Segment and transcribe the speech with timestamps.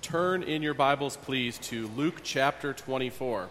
[0.00, 3.48] Turn in your Bibles, please, to Luke chapter 24.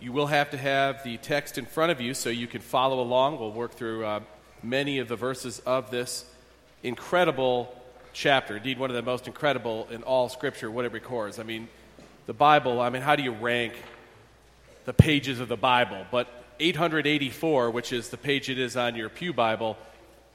[0.00, 3.02] You will have to have the text in front of you so you can follow
[3.02, 3.38] along.
[3.38, 4.20] We'll work through uh,
[4.62, 6.24] many of the verses of this
[6.82, 7.78] incredible
[8.14, 8.56] chapter.
[8.56, 11.38] Indeed, one of the most incredible in all Scripture, what it records.
[11.38, 11.68] I mean,
[12.24, 13.74] the Bible, I mean, how do you rank
[14.86, 16.06] the pages of the Bible?
[16.10, 16.28] But
[16.60, 19.76] 884, which is the page it is on your Pew Bible,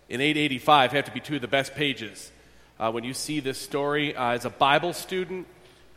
[0.10, 2.32] in 885 have to be two of the best pages
[2.80, 5.48] uh, when you see this story uh, as a Bible student,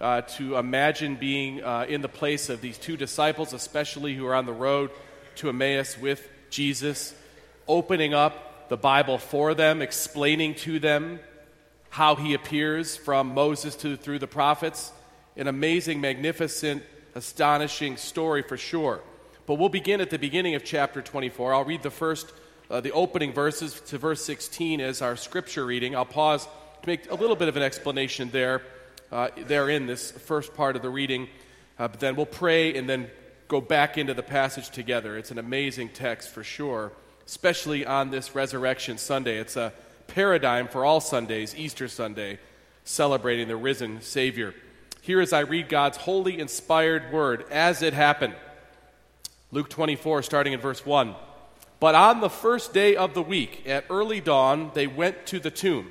[0.00, 4.34] uh, to imagine being uh, in the place of these two disciples, especially who are
[4.34, 4.90] on the road
[5.36, 7.14] to Emmaus with Jesus,
[7.68, 11.20] opening up the Bible for them, explaining to them
[11.90, 14.92] how he appears from Moses to through the prophets.
[15.36, 16.82] An amazing, magnificent,
[17.14, 19.00] astonishing story for sure.
[19.46, 21.52] But we'll begin at the beginning of chapter 24.
[21.52, 22.32] I'll read the first,
[22.70, 25.96] uh, the opening verses to verse 16 as our scripture reading.
[25.96, 26.46] I'll pause
[26.82, 28.62] to make a little bit of an explanation there,
[29.12, 31.28] uh, there in this first part of the reading.
[31.78, 33.10] Uh, but then we'll pray and then
[33.48, 35.18] go back into the passage together.
[35.18, 36.92] It's an amazing text for sure,
[37.26, 39.38] especially on this Resurrection Sunday.
[39.38, 39.72] It's a
[40.06, 42.38] paradigm for all Sundays, Easter Sunday,
[42.84, 44.54] celebrating the risen Savior.
[45.02, 48.34] Here as I read God's holy, inspired word as it happened.
[49.52, 51.14] Luke 24, starting in verse 1.
[51.78, 55.50] But on the first day of the week, at early dawn, they went to the
[55.50, 55.90] tomb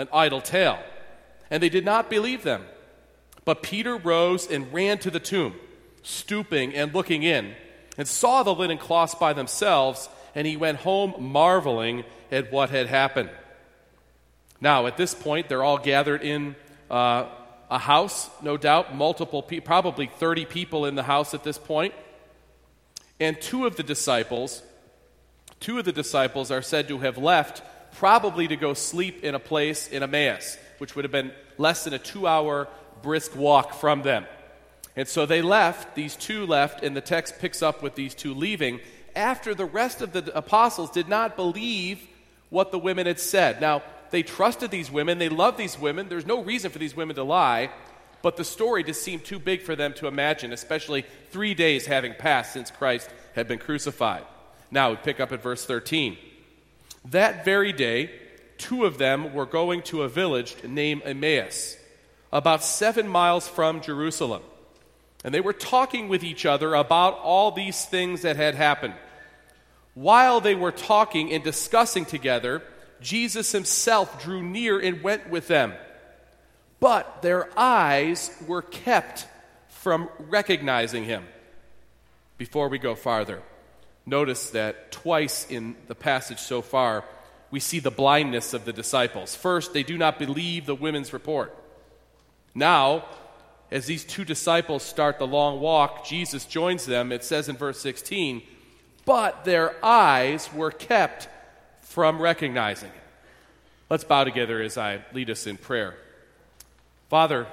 [0.00, 0.78] an idle tale,
[1.50, 2.64] and they did not believe them.
[3.44, 5.54] But Peter rose and ran to the tomb,
[6.02, 7.54] stooping and looking in,
[7.98, 12.86] and saw the linen cloths by themselves, and he went home marveling at what had
[12.86, 13.30] happened.
[14.60, 16.54] Now, at this point, they're all gathered in
[16.90, 17.26] uh,
[17.70, 21.94] a house, no doubt, multiple people, probably 30 people in the house at this point.
[23.18, 24.62] And two of the disciples,
[25.60, 27.62] two of the disciples are said to have left
[28.00, 31.92] probably to go sleep in a place in Emmaus, which would have been less than
[31.92, 32.66] a two hour
[33.02, 34.24] brisk walk from them.
[34.96, 38.32] And so they left, these two left, and the text picks up with these two
[38.32, 38.80] leaving
[39.14, 42.00] after the rest of the apostles did not believe
[42.48, 43.60] what the women had said.
[43.60, 47.16] Now, they trusted these women, they loved these women, there's no reason for these women
[47.16, 47.70] to lie,
[48.22, 52.14] but the story just seemed too big for them to imagine, especially three days having
[52.14, 54.24] passed since Christ had been crucified.
[54.70, 56.16] Now we pick up at verse 13.
[57.06, 58.10] That very day,
[58.58, 61.76] two of them were going to a village named Emmaus,
[62.32, 64.42] about seven miles from Jerusalem.
[65.24, 68.94] And they were talking with each other about all these things that had happened.
[69.94, 72.62] While they were talking and discussing together,
[73.00, 75.74] Jesus himself drew near and went with them.
[76.78, 79.26] But their eyes were kept
[79.68, 81.24] from recognizing him.
[82.38, 83.42] Before we go farther,
[84.06, 87.04] notice that twice in the passage so far,
[87.50, 89.34] we see the blindness of the disciples.
[89.34, 91.56] First, they do not believe the women's report.
[92.54, 93.04] Now,
[93.70, 97.12] as these two disciples start the long walk, Jesus joins them.
[97.12, 98.42] It says in verse 16,
[99.04, 101.28] but their eyes were kept
[101.80, 102.94] from recognizing it.
[103.88, 105.96] Let's bow together as I lead us in prayer.
[107.08, 107.48] Father,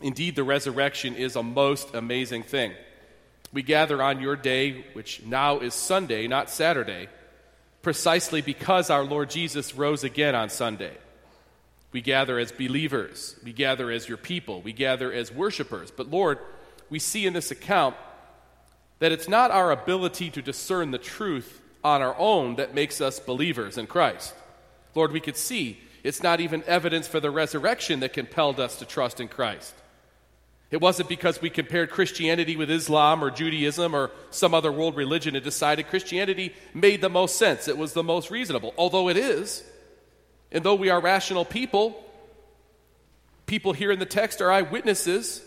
[0.00, 2.72] indeed, the resurrection is a most amazing thing.
[3.52, 7.08] We gather on your day, which now is Sunday, not Saturday,
[7.82, 10.96] precisely because our Lord Jesus rose again on Sunday.
[11.92, 15.90] We gather as believers, we gather as your people, we gather as worshipers.
[15.90, 16.38] But Lord,
[16.90, 17.96] we see in this account
[18.98, 23.20] that it's not our ability to discern the truth on our own that makes us
[23.20, 24.34] believers in Christ.
[24.94, 28.84] Lord, we could see it's not even evidence for the resurrection that compelled us to
[28.84, 29.74] trust in Christ.
[30.70, 35.36] It wasn't because we compared Christianity with Islam or Judaism or some other world religion
[35.36, 37.68] and decided Christianity made the most sense.
[37.68, 39.62] It was the most reasonable, although it is.
[40.50, 42.02] And though we are rational people,
[43.46, 45.40] People here in the text are eyewitnesses,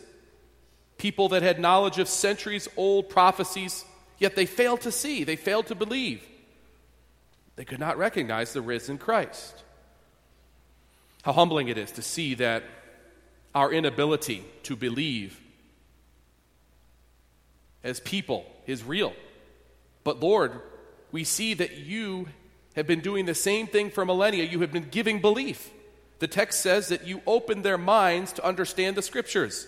[0.97, 3.83] people that had knowledge of centuries old prophecies,
[4.17, 6.25] yet they failed to see, they failed to believe.
[7.57, 9.63] They could not recognize the risen Christ.
[11.23, 12.63] How humbling it is to see that
[13.53, 15.39] our inability to believe
[17.83, 19.13] as people is real.
[20.03, 20.61] But Lord,
[21.11, 22.27] we see that you
[22.75, 24.43] have been doing the same thing for millennia.
[24.43, 25.71] You have been giving belief.
[26.19, 29.67] The text says that you opened their minds to understand the scriptures.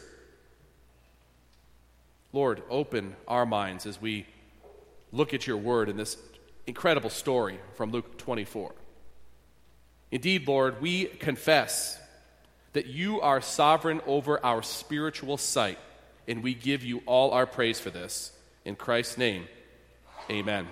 [2.33, 4.25] Lord, open our minds as we
[5.11, 6.17] look at your word in this
[6.67, 8.73] incredible story from Luke 24.
[10.11, 11.97] Indeed, Lord, we confess
[12.73, 15.77] that you are sovereign over our spiritual sight,
[16.27, 18.31] and we give you all our praise for this.
[18.63, 19.47] In Christ's name,
[20.29, 20.67] amen.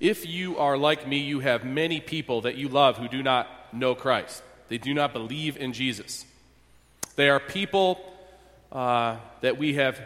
[0.00, 3.48] If you are like me, you have many people that you love who do not
[3.72, 4.42] know Christ.
[4.68, 6.24] They do not believe in Jesus.
[7.16, 7.98] They are people
[8.70, 10.00] uh, that we have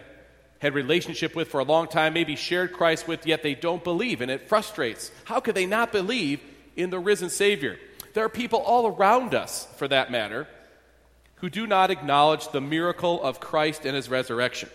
[0.61, 4.21] had relationship with for a long time, maybe shared Christ with, yet they don't believe,
[4.21, 5.11] and it frustrates.
[5.25, 6.41] How could they not believe
[6.77, 7.79] in the risen Savior?
[8.15, 10.47] There are people all around us, for that matter,
[11.37, 14.69] who do not acknowledge the miracle of Christ and his resurrection.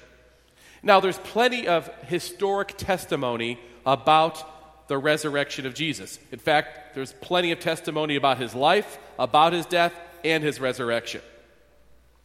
[0.83, 6.19] Now, there's plenty of historic testimony about the resurrection of Jesus.
[6.31, 9.93] In fact, there's plenty of testimony about his life, about his death,
[10.23, 11.21] and his resurrection.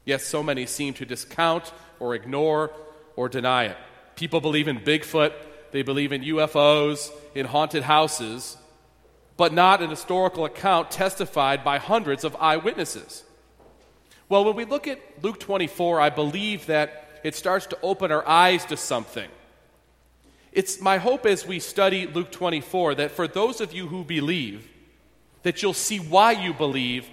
[0.05, 2.73] Yes, so many seem to discount or ignore
[3.17, 3.77] or deny it.
[4.17, 5.33] People believe in Bigfoot,
[5.71, 8.57] they believe in UFOs, in haunted houses,
[9.43, 13.25] but not an historical account testified by hundreds of eyewitnesses.
[14.29, 18.25] Well, when we look at Luke 24, I believe that it starts to open our
[18.25, 19.29] eyes to something.
[20.53, 24.69] It's my hope as we study Luke 24 that for those of you who believe,
[25.43, 27.09] that you'll see why you believe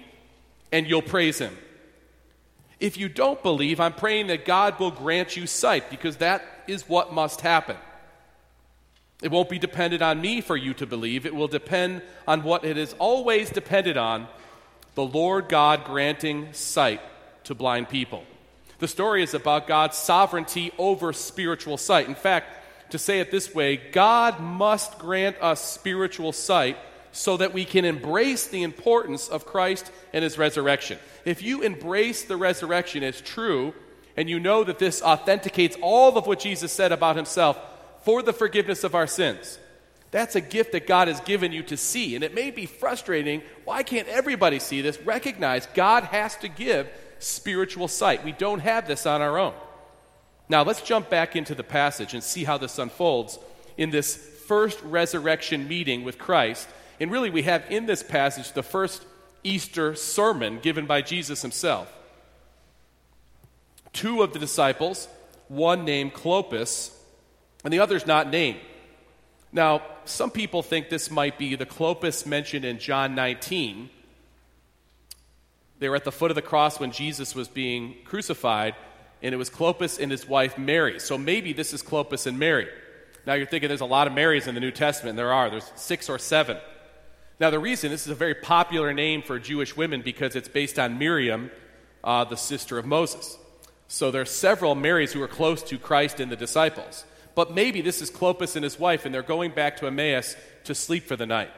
[0.70, 1.58] and you'll praise Him.
[2.78, 6.88] If you don't believe, I'm praying that God will grant you sight because that is
[6.88, 7.76] what must happen.
[9.22, 11.26] It won't be dependent on me for you to believe.
[11.26, 14.28] It will depend on what it has always depended on
[14.94, 17.00] the Lord God granting sight
[17.44, 18.24] to blind people.
[18.78, 22.08] The story is about God's sovereignty over spiritual sight.
[22.08, 26.78] In fact, to say it this way, God must grant us spiritual sight
[27.12, 30.98] so that we can embrace the importance of Christ and his resurrection.
[31.24, 33.74] If you embrace the resurrection as true,
[34.16, 37.58] and you know that this authenticates all of what Jesus said about himself,
[38.02, 39.58] for the forgiveness of our sins.
[40.10, 42.14] That's a gift that God has given you to see.
[42.14, 43.42] And it may be frustrating.
[43.64, 45.00] Why can't everybody see this?
[45.02, 46.88] Recognize God has to give
[47.20, 48.24] spiritual sight.
[48.24, 49.54] We don't have this on our own.
[50.48, 53.38] Now, let's jump back into the passage and see how this unfolds
[53.76, 54.16] in this
[54.48, 56.68] first resurrection meeting with Christ.
[56.98, 59.04] And really, we have in this passage the first
[59.44, 61.92] Easter sermon given by Jesus himself.
[63.92, 65.06] Two of the disciples,
[65.46, 66.90] one named Clopas,
[67.64, 68.60] and the other's not named.
[69.52, 73.90] Now, some people think this might be the Clopas mentioned in John 19.
[75.78, 78.74] They were at the foot of the cross when Jesus was being crucified,
[79.22, 81.00] and it was Clopas and his wife Mary.
[81.00, 82.68] So maybe this is Clopas and Mary.
[83.26, 85.16] Now you're thinking there's a lot of Marys in the New Testament.
[85.16, 86.56] There are, there's six or seven.
[87.40, 90.78] Now, the reason this is a very popular name for Jewish women because it's based
[90.78, 91.50] on Miriam,
[92.04, 93.38] uh, the sister of Moses.
[93.88, 97.04] So there are several Marys who are close to Christ and the disciples.
[97.40, 100.74] But maybe this is Clopas and his wife, and they're going back to Emmaus to
[100.74, 101.48] sleep for the night.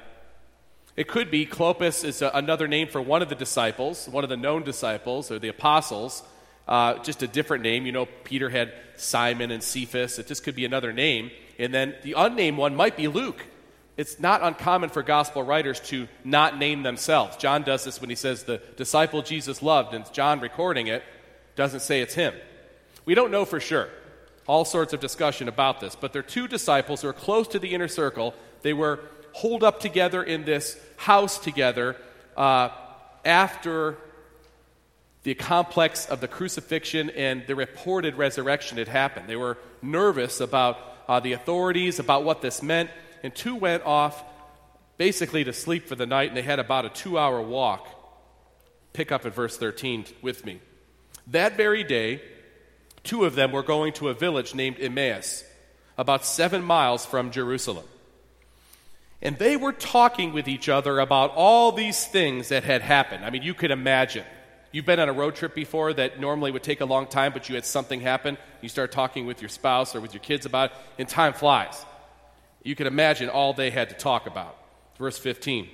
[0.95, 4.31] It could be Clopas is a, another name for one of the disciples, one of
[4.31, 6.23] the known disciples, or the apostles,
[6.69, 7.85] uh, just a different name.
[7.85, 10.21] You know, Peter had Simon and Cephas.
[10.21, 11.33] It just could be another name.
[11.59, 13.45] And then the unnamed one might be Luke.
[13.97, 17.37] It's not uncommon for gospel writers to not name themselves.
[17.39, 21.03] John does this when he says the disciple Jesus loved, and John recording it
[21.57, 22.35] doesn't say it's him.
[23.05, 23.89] We don't know for sure
[24.47, 25.97] all sorts of discussion about this.
[25.97, 28.35] But they're two disciples who are close to the inner circle.
[28.63, 29.01] They were
[29.33, 31.97] holed up together in this house together
[32.37, 32.71] uh,
[33.25, 33.97] after
[35.23, 39.29] the complex of the crucifixion and the reported resurrection had happened.
[39.29, 42.91] They were nervous about uh, the authorities, about what this meant,
[43.23, 44.23] and two went off
[44.97, 47.89] basically to sleep for the night, and they had about a two hour walk.
[48.93, 50.61] Pick up at verse 13 with me.
[51.29, 52.21] That very day,
[53.03, 55.45] Two of them were going to a village named Emmaus,
[55.99, 57.85] about seven miles from Jerusalem.
[59.21, 63.25] And they were talking with each other about all these things that had happened.
[63.25, 64.25] I mean, you could imagine.
[64.73, 67.49] You've been on a road trip before that normally would take a long time, but
[67.49, 68.37] you had something happen.
[68.61, 71.85] You start talking with your spouse or with your kids about it, and time flies.
[72.65, 74.57] You can imagine all they had to talk about.
[74.99, 75.69] Verse 15.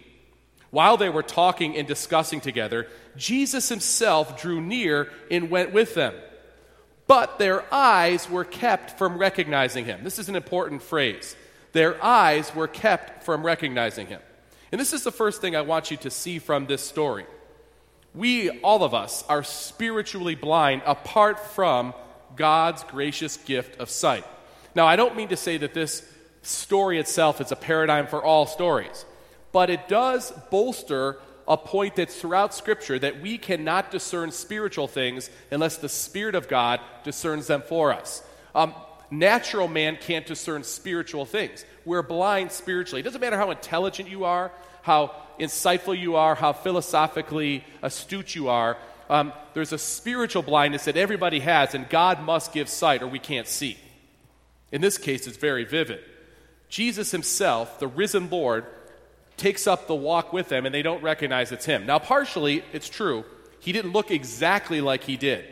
[0.71, 6.15] While they were talking and discussing together, Jesus himself drew near and went with them.
[7.09, 10.05] But their eyes were kept from recognizing him.
[10.05, 11.35] This is an important phrase.
[11.73, 14.21] Their eyes were kept from recognizing him.
[14.71, 17.27] And this is the first thing I want you to see from this story.
[18.15, 21.93] We, all of us, are spiritually blind apart from
[22.37, 24.25] God's gracious gift of sight.
[24.77, 26.07] Now, I don't mean to say that this
[26.43, 29.05] story itself is a paradigm for all stories
[29.53, 31.19] but it does bolster
[31.49, 36.47] a point that's throughout Scripture that we cannot discern spiritual things unless the Spirit of
[36.47, 38.23] God discerns them for us.
[38.55, 38.75] Um,
[39.11, 41.65] natural man can't discern spiritual things.
[41.87, 43.01] We're blind spiritually.
[43.01, 44.53] It doesn't matter how intelligent you are,
[44.83, 48.77] how insightful you are, how philosophically astute you are.
[49.09, 53.19] Um, there's a spiritual blindness that everybody has, and God must give sight or we
[53.19, 53.79] can't see.
[54.71, 56.01] In this case, it's very vivid.
[56.69, 58.67] Jesus himself, the risen Lord,
[59.39, 61.87] takes up the walk with them and they don't recognize it's him.
[61.87, 63.25] Now, partially, it's true.
[63.61, 65.45] He didn't look exactly like he did.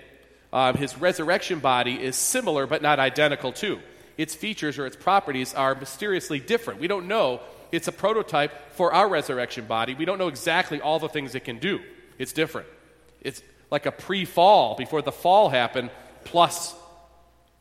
[0.52, 3.80] Um, his resurrection body is similar but not identical, too.
[4.16, 6.80] Its features or its properties are mysteriously different.
[6.80, 7.40] We don't know.
[7.72, 9.94] It's a prototype for our resurrection body.
[9.94, 11.80] We don't know exactly all the things it can do.
[12.18, 12.68] It's different.
[13.20, 15.90] It's like a pre fall, before the fall happened,
[16.24, 16.74] plus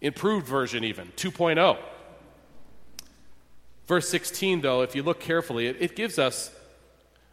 [0.02, 1.78] improved version, even 2.0.
[3.88, 6.52] Verse 16, though, if you look carefully, it, it gives us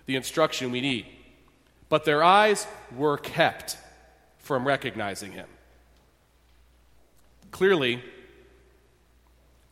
[0.06, 1.06] the instruction we need.
[1.88, 3.78] But their eyes were kept
[4.38, 5.46] from recognizing him.
[7.50, 8.02] Clearly,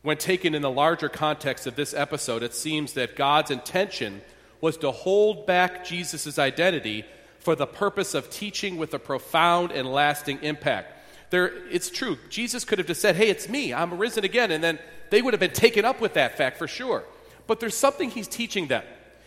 [0.01, 4.21] when taken in the larger context of this episode, it seems that God's intention
[4.59, 7.05] was to hold back Jesus' identity
[7.39, 10.93] for the purpose of teaching with a profound and lasting impact.
[11.31, 12.17] There, it's true.
[12.29, 13.73] Jesus could have just said, Hey, it's me.
[13.73, 14.51] I'm risen again.
[14.51, 14.79] And then
[15.11, 17.03] they would have been taken up with that fact for sure.
[17.45, 18.83] But there's something he's teaching them.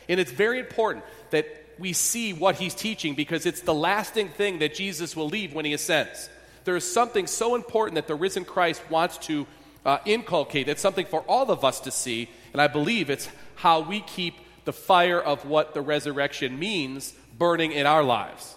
[0.09, 1.47] And it's very important that
[1.79, 5.65] we see what he's teaching because it's the lasting thing that Jesus will leave when
[5.65, 6.29] he ascends.
[6.65, 9.47] There is something so important that the risen Christ wants to
[9.85, 10.69] uh, inculcate.
[10.69, 12.31] It's something for all of us to see.
[12.53, 17.73] And I believe it's how we keep the fire of what the resurrection means burning
[17.73, 18.55] in our lives.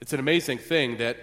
[0.00, 1.16] It's an amazing thing that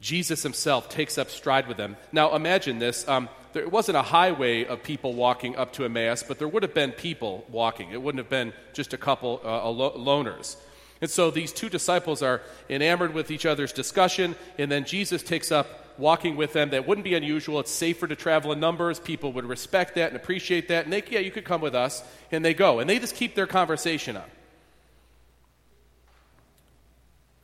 [0.00, 1.96] Jesus himself takes up stride with them.
[2.12, 3.06] Now imagine this.
[3.08, 6.74] Um, there wasn't a highway of people walking up to Emmaus, but there would have
[6.74, 7.90] been people walking.
[7.90, 9.62] It wouldn't have been just a couple uh,
[9.98, 10.56] loners.
[11.00, 15.50] And so these two disciples are enamored with each other's discussion, and then Jesus takes
[15.50, 15.66] up
[15.98, 16.70] walking with them.
[16.70, 17.60] That wouldn't be unusual.
[17.60, 19.00] It's safer to travel in numbers.
[19.00, 20.84] People would respect that and appreciate that.
[20.84, 22.02] And they, yeah, you could come with us.
[22.30, 22.78] And they go.
[22.78, 24.30] And they just keep their conversation up.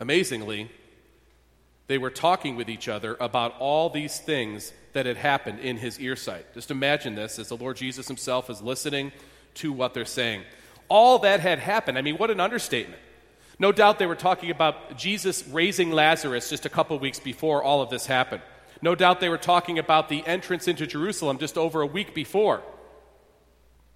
[0.01, 0.71] Amazingly,
[1.87, 6.01] they were talking with each other about all these things that had happened in his
[6.01, 6.47] ear sight.
[6.55, 9.13] Just imagine this as the Lord Jesus himself is listening
[9.55, 10.43] to what they're saying.
[10.89, 11.99] All that had happened.
[11.99, 13.01] I mean, what an understatement.
[13.59, 17.83] No doubt they were talking about Jesus raising Lazarus just a couple weeks before all
[17.83, 18.43] of this happened.
[18.83, 22.63] No doubt they were talking about the entrance into Jerusalem just over a week before.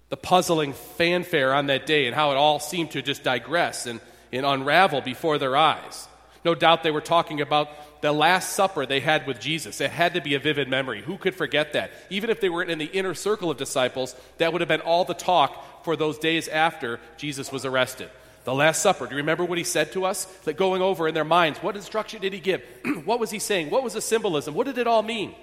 [0.09, 3.99] The puzzling fanfare on that day and how it all seemed to just digress and,
[4.31, 6.08] and unravel before their eyes.
[6.45, 7.69] No doubt they were talking about
[8.01, 9.81] the Last Supper they had with Jesus.
[9.81, 11.01] It had to be a vivid memory.
[11.01, 11.91] Who could forget that?
[12.09, 15.03] Even if they weren't in the inner circle of disciples, that would have been all
[15.03, 18.09] the talk for those days after Jesus was arrested.
[18.45, 19.05] The Last Supper.
[19.05, 20.27] Do you remember what he said to us?
[20.45, 22.63] Like going over in their minds, what instruction did he give?
[23.05, 23.69] what was he saying?
[23.69, 24.53] What was the symbolism?
[24.53, 25.35] What did it all mean?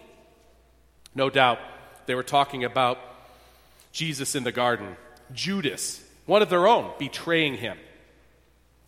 [1.15, 1.59] No doubt
[2.07, 2.99] they were talking about
[3.93, 4.97] Jesus in the garden,
[5.33, 7.79] Judas, one of their own, betraying him.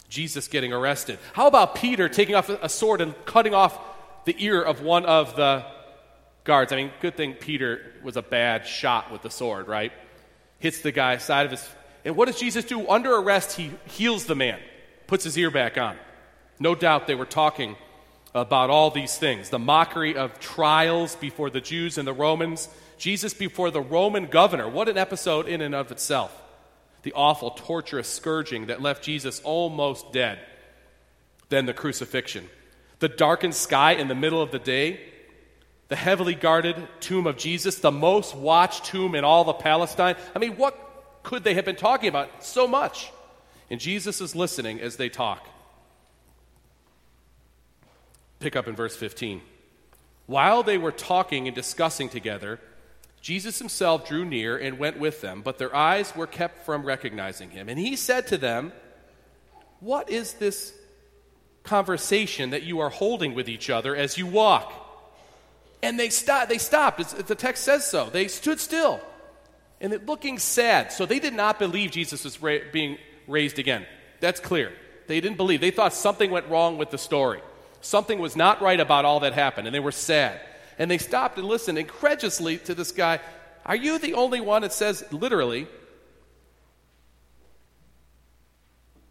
[0.09, 1.19] Jesus getting arrested.
[1.33, 3.79] How about Peter taking off a sword and cutting off
[4.25, 5.65] the ear of one of the
[6.45, 6.73] guards?
[6.73, 9.93] I mean, good thing Peter was a bad shot with the sword, right?
[10.59, 11.69] Hits the guy side of his.
[12.05, 12.89] And what does Jesus do?
[12.89, 14.59] Under arrest, he heals the man,
[15.07, 15.97] puts his ear back on.
[16.59, 17.77] No doubt they were talking
[18.35, 23.35] about all these things the mockery of trials before the Jews and the Romans, Jesus
[23.35, 24.69] before the Roman governor.
[24.69, 26.43] What an episode in and of itself
[27.09, 30.39] the awful, torturous scourging that left Jesus almost dead,
[31.49, 32.47] then the crucifixion.
[32.99, 35.01] The darkened sky in the middle of the day,
[35.89, 40.17] the heavily guarded tomb of Jesus, the most watched tomb in all of Palestine.
[40.37, 40.79] I mean, what
[41.23, 42.45] could they have been talking about?
[42.45, 43.11] So much.
[43.71, 45.49] And Jesus is listening as they talk.
[48.39, 49.41] Pick up in verse 15.
[50.27, 52.61] While they were talking and discussing together,
[53.21, 57.51] Jesus himself drew near and went with them, but their eyes were kept from recognizing
[57.51, 57.69] him.
[57.69, 58.73] And he said to them,
[59.81, 60.73] What is this
[61.65, 64.73] conversation that you are holding with each other as you walk?
[65.83, 66.49] And they stopped.
[66.49, 67.01] They stopped.
[67.01, 68.09] It's, the text says so.
[68.11, 69.01] They stood still.
[69.81, 70.93] and it looking sad.
[70.93, 73.87] So they did not believe Jesus was ra- being raised again.
[74.21, 74.73] That's clear.
[75.07, 75.61] They didn't believe.
[75.61, 77.41] They thought something went wrong with the story.
[77.81, 80.41] Something was not right about all that happened, and they were sad.
[80.79, 83.21] And they stopped and listened incredulously to this guy.
[83.67, 84.65] Are you the only one?
[84.65, 85.67] It says literally.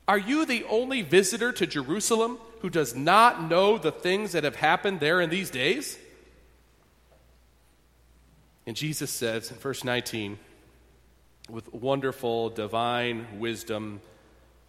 [0.08, 4.56] Are you the only visitor to Jerusalem who does not know the things that have
[4.56, 5.98] happened there in these days?
[8.66, 10.40] And Jesus says in verse 19,
[11.50, 14.02] with wonderful divine wisdom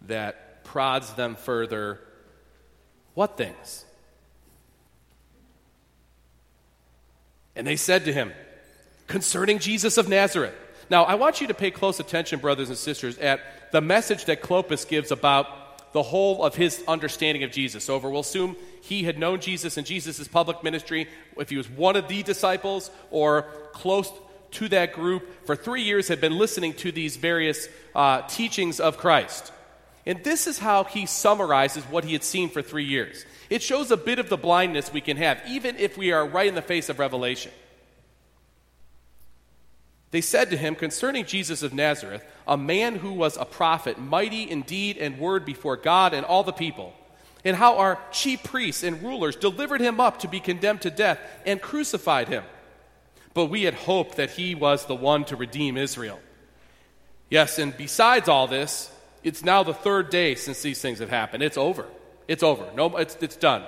[0.03, 1.99] that prods them further,
[3.13, 3.85] what things?
[7.59, 8.31] And they said to him,
[9.07, 10.55] concerning Jesus of Nazareth.
[10.89, 13.41] Now, I want you to pay close attention, brothers and sisters, at
[13.73, 17.89] the message that Clopas gives about the whole of his understanding of Jesus.
[17.89, 21.97] Over, we'll assume he had known Jesus in Jesus' public ministry, if he was one
[21.97, 23.41] of the disciples or
[23.73, 24.09] close
[24.51, 28.97] to that group for three years, had been listening to these various uh, teachings of
[28.97, 29.51] Christ.
[30.05, 33.25] And this is how he summarizes what he had seen for three years.
[33.49, 36.47] It shows a bit of the blindness we can have, even if we are right
[36.47, 37.51] in the face of revelation.
[40.11, 44.43] They said to him concerning Jesus of Nazareth, a man who was a prophet, mighty
[44.43, 46.93] in deed and word before God and all the people,
[47.45, 51.19] and how our chief priests and rulers delivered him up to be condemned to death
[51.45, 52.43] and crucified him.
[53.33, 56.19] But we had hoped that he was the one to redeem Israel.
[57.29, 58.91] Yes, and besides all this,
[59.23, 61.43] it's now the third day since these things have happened.
[61.43, 61.85] It's over.
[62.29, 62.69] It's over.
[62.75, 63.63] No, it's, it's done.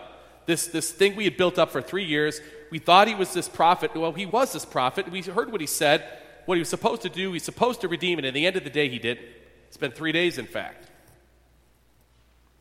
[0.46, 2.40] This, this thing we had built up for three years,
[2.70, 3.96] we thought he was this prophet.
[3.96, 5.10] Well, he was this prophet.
[5.12, 6.04] We heard what he said,
[6.46, 7.34] what he was supposed to do.
[7.34, 8.26] He's supposed to redeem it.
[8.26, 9.26] At the end of the day, he didn't.
[9.68, 10.90] It's been three days, in fact.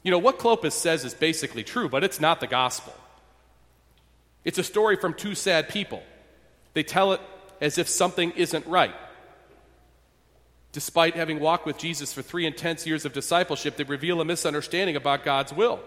[0.03, 2.95] You know, what Clopas says is basically true, but it's not the gospel.
[4.43, 6.03] It's a story from two sad people.
[6.73, 7.21] They tell it
[7.61, 8.95] as if something isn't right.
[10.73, 14.97] Despite having walked with Jesus for three intense years of discipleship, they reveal a misunderstanding
[14.97, 15.81] about God's will.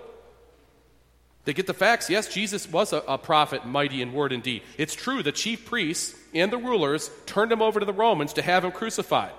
[1.45, 2.09] They get the facts.
[2.09, 4.63] Yes, Jesus was a, a, prophet, mighty in word and deed.
[4.77, 8.41] It's true, the chief priests and the rulers turned him over to the Romans to
[8.41, 9.31] have him crucified.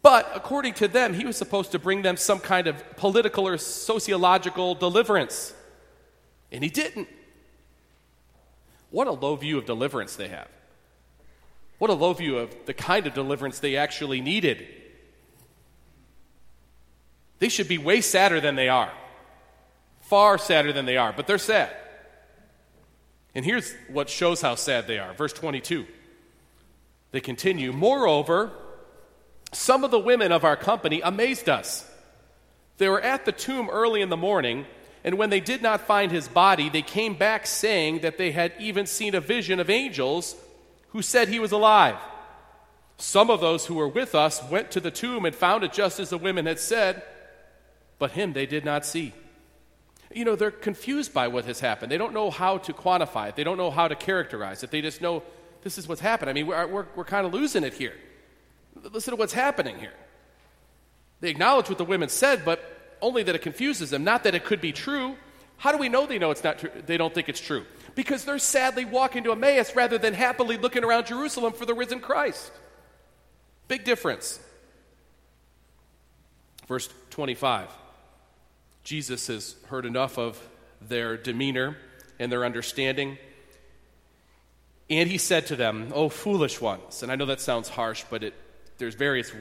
[0.00, 3.58] But according to them, he was supposed to bring them some kind of political or
[3.58, 5.52] sociological deliverance.
[6.50, 7.08] And he didn't.
[8.90, 10.48] What a low view of deliverance they have.
[11.78, 14.66] What a low view of the kind of deliverance they actually needed.
[17.38, 18.92] They should be way sadder than they are.
[20.00, 21.70] Far sadder than they are, but they're sad.
[23.34, 25.12] And here's what shows how sad they are.
[25.14, 25.86] Verse 22.
[27.12, 28.50] They continue, Moreover,
[29.52, 31.88] some of the women of our company amazed us.
[32.78, 34.66] They were at the tomb early in the morning,
[35.04, 38.52] and when they did not find his body, they came back saying that they had
[38.58, 40.34] even seen a vision of angels
[40.88, 41.96] who said he was alive.
[42.96, 46.00] Some of those who were with us went to the tomb and found it just
[46.00, 47.02] as the women had said,
[47.98, 49.12] but him they did not see.
[50.12, 51.92] You know, they're confused by what has happened.
[51.92, 54.70] They don't know how to quantify it, they don't know how to characterize it.
[54.70, 55.22] They just know
[55.62, 56.30] this is what's happened.
[56.30, 57.94] I mean, we're, we're, we're kind of losing it here.
[58.82, 59.92] Listen to what's happening here.
[61.20, 64.44] They acknowledge what the women said, but only that it confuses them, not that it
[64.44, 65.16] could be true.
[65.56, 66.70] How do we know they know it's not true?
[66.86, 67.64] They don't think it's true
[67.98, 71.98] because they're sadly walking to Emmaus rather than happily looking around Jerusalem for the risen
[71.98, 72.52] Christ.
[73.66, 74.38] Big difference.
[76.68, 77.68] Verse 25
[78.84, 80.40] Jesus has heard enough of
[80.80, 81.76] their demeanor
[82.20, 83.18] and their understanding.
[84.88, 87.02] And he said to them, Oh, foolish ones.
[87.02, 88.34] And I know that sounds harsh, but it,
[88.76, 89.32] there's various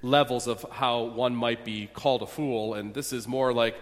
[0.00, 2.72] levels of how one might be called a fool.
[2.72, 3.76] And this is more like,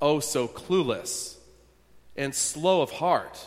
[0.00, 1.36] Oh, so clueless
[2.16, 3.46] and slow of heart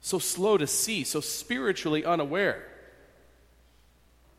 [0.00, 2.66] so slow to see, so spiritually unaware,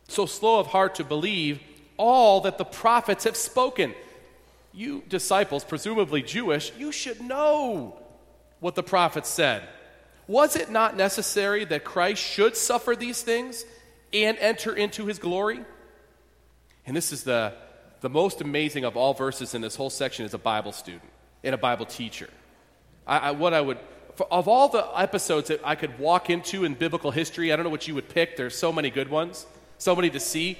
[0.07, 1.59] so slow of heart to believe
[1.97, 3.93] all that the prophets have spoken.
[4.73, 7.99] You disciples, presumably Jewish, you should know
[8.59, 9.63] what the prophets said.
[10.27, 13.65] Was it not necessary that Christ should suffer these things
[14.13, 15.59] and enter into his glory?
[16.85, 17.53] And this is the,
[17.99, 21.03] the most amazing of all verses in this whole section as a Bible student
[21.43, 22.29] and a Bible teacher.
[23.05, 23.77] I, I, what I would
[24.29, 27.69] of all the episodes that I could walk into in biblical history, I don't know
[27.69, 28.37] what you would pick.
[28.37, 29.45] There's so many good ones,
[29.77, 30.57] so many to see.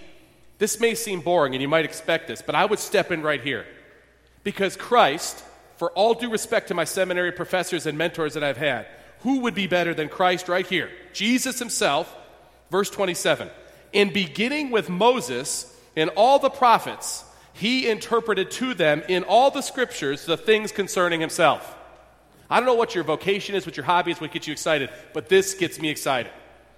[0.58, 3.42] This may seem boring, and you might expect this, but I would step in right
[3.42, 3.66] here.
[4.44, 5.44] Because Christ,
[5.78, 8.88] for all due respect to my seminary professors and mentors that I've had,
[9.22, 10.90] who would be better than Christ right here?
[11.14, 12.16] Jesus himself,
[12.70, 13.50] verse 27.
[13.94, 19.62] In beginning with Moses and all the prophets, he interpreted to them in all the
[19.62, 21.76] scriptures the things concerning himself.
[22.52, 24.90] I don't know what your vocation is, what your hobby is, what gets you excited,
[25.14, 26.32] but this gets me excited.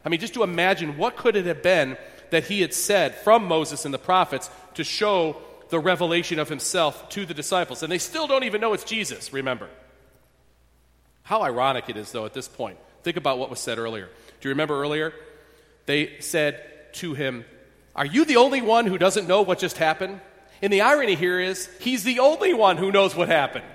[0.05, 1.97] I mean, just to imagine what could it have been
[2.29, 5.38] that he had said from Moses and the prophets to show
[5.69, 7.81] the revelation of himself to the disciples.
[7.81, 9.67] And they still don't even know it's Jesus, remember.
[11.23, 12.77] How ironic it is, though, at this point.
[13.01, 14.09] Think about what was said earlier.
[14.41, 15.13] Do you remember earlier?
[15.88, 16.62] They said
[16.93, 17.45] to him,
[17.95, 20.21] Are you the only one who doesn't know what just happened?
[20.62, 23.65] And the irony here is, he's the only one who knows what happened.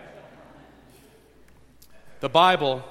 [2.20, 2.84] The Bible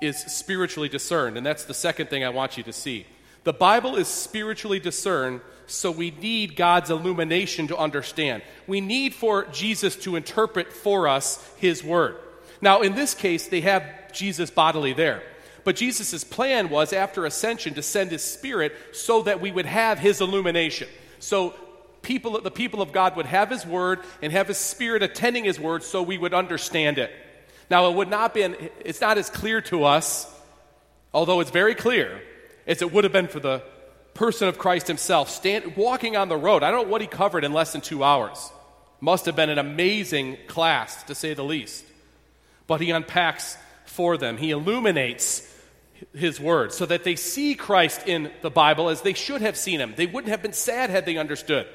[0.00, 3.06] is spiritually discerned, and that's the second thing I want you to see.
[3.44, 8.42] The Bible is spiritually discerned, so we need God's illumination to understand.
[8.66, 12.16] We need for Jesus to interpret for us his word.
[12.60, 15.22] Now, in this case, they have Jesus bodily there.
[15.64, 19.98] But Jesus' plan was, after ascension, to send his spirit so that we would have
[19.98, 20.88] his illumination.
[21.18, 21.54] So
[22.02, 25.60] people, the people of God would have his word and have his spirit attending his
[25.60, 27.10] word so we would understand it.
[27.70, 28.42] Now, it would not be,
[28.84, 30.26] it's not as clear to us,
[31.14, 32.20] although it's very clear,
[32.66, 33.62] as it would have been for the
[34.12, 36.64] person of Christ himself, stand, walking on the road.
[36.64, 38.52] I don't know what he covered in less than two hours.
[39.00, 41.84] Must have been an amazing class, to say the least.
[42.66, 45.46] But he unpacks for them, he illuminates
[46.14, 49.80] his word so that they see Christ in the Bible as they should have seen
[49.80, 49.94] him.
[49.96, 51.66] They wouldn't have been sad had they understood.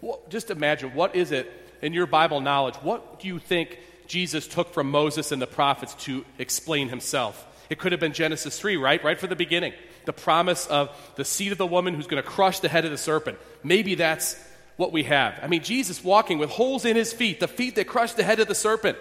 [0.00, 1.50] Well, just imagine what is it
[1.82, 2.76] in your Bible knowledge?
[2.76, 7.46] What do you think Jesus took from Moses and the prophets to explain himself?
[7.70, 9.02] It could have been Genesis 3, right?
[9.02, 9.72] Right from the beginning.
[10.04, 12.90] The promise of the seed of the woman who's going to crush the head of
[12.90, 13.38] the serpent.
[13.62, 14.36] Maybe that's
[14.76, 15.38] what we have.
[15.42, 18.40] I mean, Jesus walking with holes in his feet, the feet that crushed the head
[18.40, 18.98] of the serpent.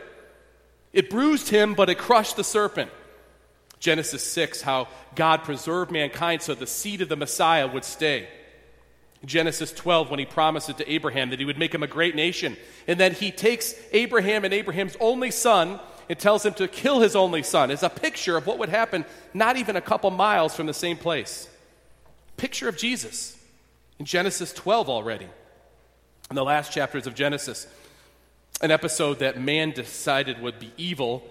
[0.93, 2.91] It bruised him, but it crushed the serpent.
[3.79, 8.29] Genesis 6, how God preserved mankind so the seed of the Messiah would stay.
[9.27, 12.57] Genesis 12, when he promises to Abraham that he would make him a great nation.
[12.87, 17.15] And then he takes Abraham and Abraham's only son and tells him to kill his
[17.15, 17.71] only son.
[17.71, 20.97] It's a picture of what would happen not even a couple miles from the same
[20.97, 21.47] place.
[22.35, 23.37] Picture of Jesus
[23.99, 25.27] in Genesis 12 already.
[26.29, 27.67] In the last chapters of Genesis,
[28.61, 31.23] an episode that man decided would be evil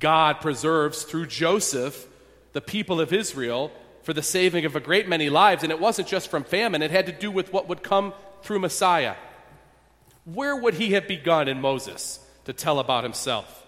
[0.00, 2.06] God preserves through Joseph
[2.52, 3.70] the people of Israel
[4.02, 5.62] for the saving of a great many lives.
[5.62, 8.60] And it wasn't just from famine, it had to do with what would come through
[8.60, 9.14] Messiah.
[10.24, 13.66] Where would he have begun in Moses to tell about himself?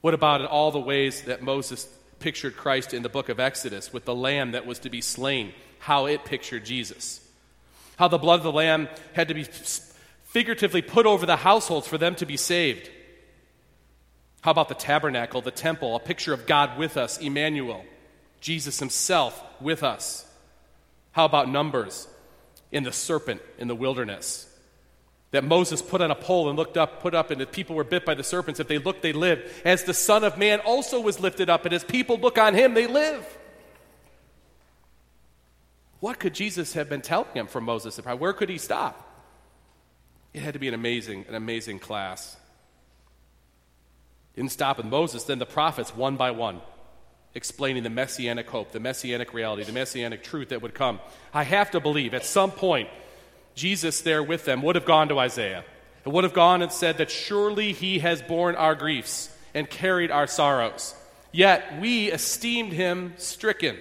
[0.00, 1.86] What about all the ways that Moses
[2.18, 5.52] pictured Christ in the book of Exodus with the lamb that was to be slain,
[5.78, 7.26] how it pictured Jesus?
[7.96, 9.44] How the blood of the lamb had to be
[10.30, 12.88] figuratively put over the households for them to be saved.
[14.42, 17.84] How about the tabernacle, the temple, a picture of God with us, Emmanuel,
[18.40, 20.26] Jesus himself with us?
[21.12, 22.08] How about Numbers
[22.72, 24.46] in the serpent in the wilderness?
[25.32, 27.84] That Moses put on a pole and looked up, put up, and the people were
[27.84, 28.58] bit by the serpents.
[28.58, 29.48] If they looked, they lived.
[29.64, 32.74] As the Son of Man also was lifted up, and as people look on him,
[32.74, 33.24] they live.
[36.00, 37.96] What could Jesus have been telling him from Moses?
[37.98, 39.06] Where could he stop?
[40.32, 42.36] It had to be an amazing, an amazing class.
[44.34, 46.60] Didn't stop with Moses, then the prophets, one by one,
[47.34, 51.00] explaining the messianic hope, the messianic reality, the messianic truth that would come.
[51.32, 52.88] I have to believe at some point,
[53.54, 55.64] Jesus there with them would have gone to Isaiah.
[56.04, 60.10] and would have gone and said that surely he has borne our griefs and carried
[60.10, 60.94] our sorrows.
[61.32, 63.76] Yet we esteemed him stricken,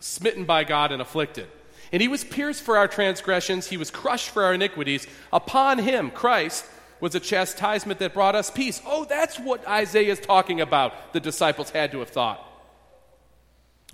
[0.00, 1.48] smitten by God, and afflicted.
[1.92, 5.06] And he was pierced for our transgressions, he was crushed for our iniquities.
[5.32, 6.64] Upon him, Christ,
[7.00, 8.80] was a chastisement that brought us peace.
[8.86, 12.44] Oh, that's what Isaiah is talking about, the disciples had to have thought.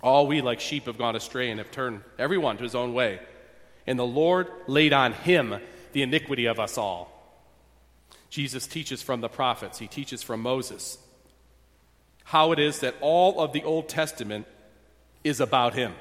[0.05, 3.21] All we, like sheep, have gone astray and have turned everyone to his own way.
[3.87, 5.55] And the Lord laid on him
[5.93, 7.11] the iniquity of us all.
[8.29, 10.99] Jesus teaches from the prophets, he teaches from Moses
[12.25, 14.47] how it is that all of the Old Testament
[15.23, 15.95] is about him.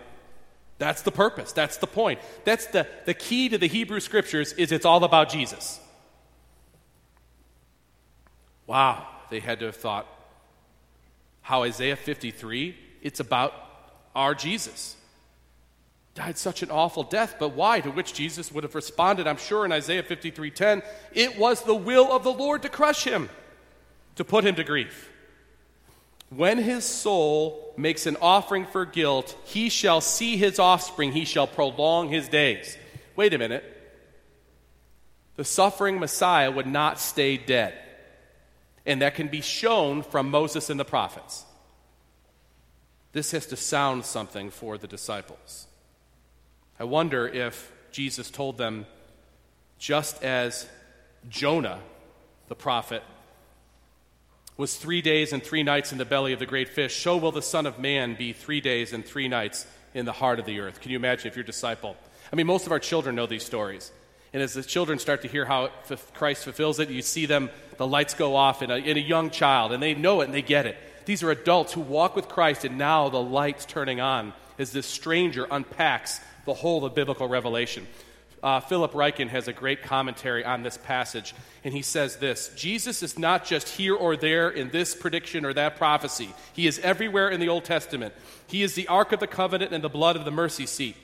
[0.80, 1.54] That's the purpose.
[1.54, 2.20] That's the point.
[2.44, 5.80] That's the, the key to the Hebrew scriptures is it's all about Jesus.
[8.68, 10.08] Wow, they had to have thought
[11.42, 13.54] how Isaiah 53, it's about
[14.16, 14.96] our Jesus.
[16.16, 17.82] Died such an awful death, but why?
[17.82, 22.12] To which Jesus would have responded, I'm sure in Isaiah 53:10, it was the will
[22.12, 23.30] of the Lord to crush him,
[24.16, 25.10] to put him to grief.
[26.30, 31.48] When his soul makes an offering for guilt, he shall see his offspring, he shall
[31.48, 32.78] prolong his days.
[33.16, 33.64] Wait a minute.
[35.36, 37.74] The suffering Messiah would not stay dead.
[38.86, 41.46] And that can be shown from Moses and the prophets.
[43.14, 45.68] This has to sound something for the disciples.
[46.80, 48.88] I wonder if Jesus told them,
[49.78, 50.68] just as
[51.30, 51.80] Jonah,
[52.48, 53.04] the prophet,
[54.58, 57.32] was three days and three nights in the belly of the great fish, so will
[57.32, 60.60] the Son of Man be three days and three nights in the heart of the
[60.60, 60.82] earth.
[60.82, 61.96] Can you imagine if your disciple?
[62.32, 63.92] I mean, most of our children know these stories.
[64.32, 65.70] And as the children start to hear how
[66.16, 69.30] Christ fulfills it, you see them, the lights go off in a, in a young
[69.30, 70.78] child, and they know it and they get it.
[71.06, 74.86] These are adults who walk with Christ, and now the light's turning on as this
[74.86, 77.88] stranger unpacks the whole of biblical revelation.
[78.42, 83.02] Uh, Philip Ryken has a great commentary on this passage, and he says this Jesus
[83.02, 87.30] is not just here or there in this prediction or that prophecy, he is everywhere
[87.30, 88.14] in the Old Testament.
[88.48, 90.98] He is the Ark of the Covenant and the blood of the mercy seat.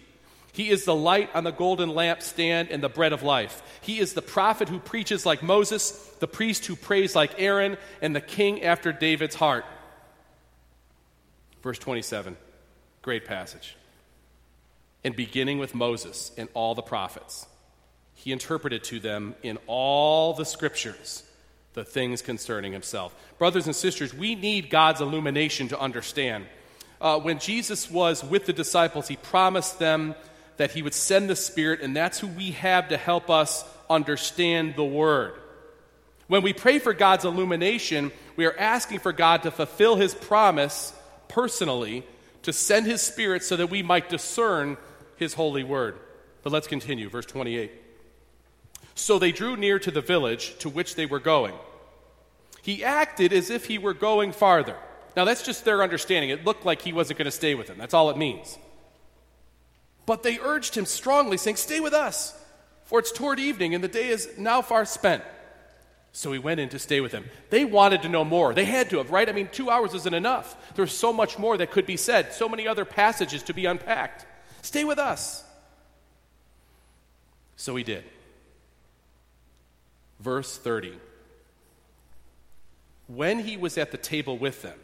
[0.51, 3.61] He is the light on the golden lampstand and the bread of life.
[3.81, 8.13] He is the prophet who preaches like Moses, the priest who prays like Aaron, and
[8.13, 9.63] the king after David's heart.
[11.61, 12.37] Verse 27,
[13.01, 13.75] great passage
[15.03, 17.47] and beginning with Moses and all the prophets.
[18.13, 21.23] He interpreted to them in all the scriptures
[21.73, 23.15] the things concerning himself.
[23.37, 26.45] Brothers and sisters, we need God's illumination to understand.
[26.99, 30.15] Uh, when Jesus was with the disciples, he promised them
[30.57, 34.75] that he would send the Spirit, and that's who we have to help us understand
[34.75, 35.33] the Word.
[36.27, 40.93] When we pray for God's illumination, we are asking for God to fulfill his promise
[41.29, 42.03] personally
[42.41, 44.77] to send his Spirit so that we might discern
[45.15, 45.97] his holy word.
[46.43, 47.71] But let's continue, verse 28.
[48.95, 51.55] So they drew near to the village to which they were going.
[52.61, 54.75] He acted as if he were going farther.
[55.15, 56.29] Now, that's just their understanding.
[56.29, 57.77] It looked like he wasn't going to stay with them.
[57.77, 58.57] That's all it means.
[60.05, 62.37] But they urged him strongly, saying, Stay with us,
[62.85, 65.23] for it's toward evening, and the day is now far spent.
[66.11, 67.25] So he went in to stay with them.
[67.49, 68.53] They wanted to know more.
[68.53, 69.29] They had to have, right?
[69.29, 70.55] I mean, two hours isn't enough.
[70.75, 74.25] There's so much more that could be said, so many other passages to be unpacked.
[74.61, 75.43] Stay with us.
[77.55, 78.03] So he did.
[80.19, 80.93] Verse 30.
[83.07, 84.77] When he was at the table with them,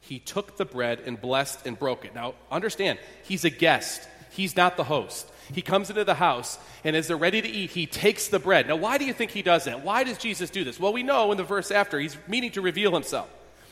[0.00, 2.14] he took the bread and blessed and broke it.
[2.14, 5.30] Now, understand, he's a guest, he's not the host.
[5.52, 8.68] He comes into the house, and as they're ready to eat, he takes the bread.
[8.68, 9.84] Now, why do you think he does that?
[9.84, 10.78] Why does Jesus do this?
[10.78, 13.28] Well, we know in the verse after, he's meaning to reveal himself.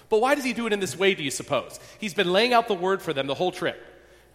[0.08, 1.78] But why does he do it in this way, do you suppose?
[1.98, 3.82] He's been laying out the word for them the whole trip.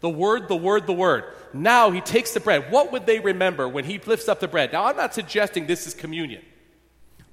[0.01, 1.25] The word, the word, the word.
[1.53, 2.71] Now he takes the bread.
[2.71, 4.73] What would they remember when he lifts up the bread?
[4.73, 6.43] Now, I'm not suggesting this is communion.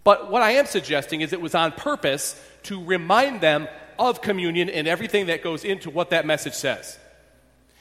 [0.05, 3.68] But what I am suggesting is it was on purpose to remind them
[3.99, 6.99] of communion and everything that goes into what that message says.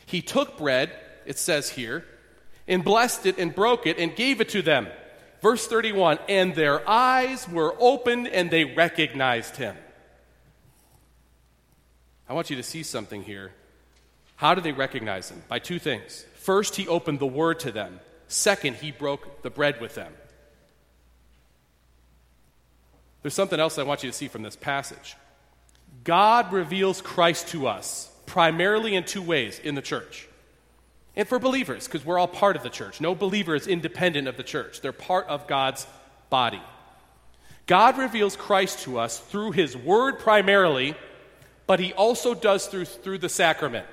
[0.05, 0.91] He took bread,
[1.25, 2.05] it says here,
[2.67, 4.87] and blessed it and broke it and gave it to them.
[5.41, 9.75] Verse 31 And their eyes were opened and they recognized him.
[12.29, 13.53] I want you to see something here
[14.37, 15.41] how did they recognize him?
[15.49, 16.25] By two things.
[16.35, 17.99] First, he opened the word to them.
[18.27, 20.13] Second, he broke the bread with them.
[23.21, 25.15] There's something else I want you to see from this passage.
[26.03, 30.27] God reveals Christ to us primarily in two ways in the church.
[31.17, 33.01] And for believers, because we're all part of the church.
[33.01, 35.85] No believer is independent of the church, they're part of God's
[36.29, 36.61] body.
[37.65, 40.95] God reveals Christ to us through his word primarily,
[41.65, 43.85] but he also does through, through the sacrament